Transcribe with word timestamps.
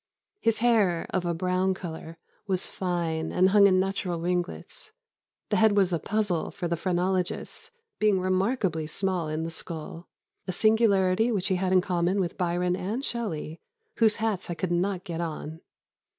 His 0.39 0.57
hair, 0.65 1.05
of 1.11 1.25
a 1.27 1.33
brown 1.35 1.75
colour, 1.75 2.17
was 2.47 2.71
fine, 2.71 3.31
and 3.31 3.49
hung 3.49 3.67
in 3.67 3.79
natural 3.79 4.19
ringlets. 4.19 4.91
The 5.49 5.57
head 5.57 5.73
was 5.77 5.93
a 5.93 5.99
puzzle 5.99 6.49
for 6.49 6.67
the 6.67 6.75
phrenologists, 6.75 7.69
being 7.99 8.19
remarkably 8.19 8.87
small 8.87 9.27
in 9.27 9.43
the 9.43 9.51
skull 9.51 10.07
a 10.47 10.51
singularity 10.51 11.31
which 11.31 11.49
he 11.49 11.55
had 11.57 11.71
in 11.71 11.81
common 11.81 12.19
with 12.19 12.35
Byron 12.35 12.75
and 12.75 13.05
Shelley, 13.05 13.59
whose 13.97 14.15
hats 14.15 14.49
I 14.49 14.55
could 14.55 14.71
not 14.71 15.03
get 15.03 15.21
on. 15.21 15.61